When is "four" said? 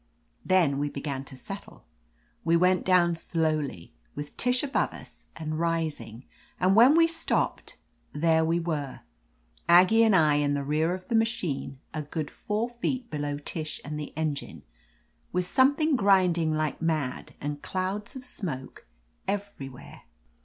12.31-12.67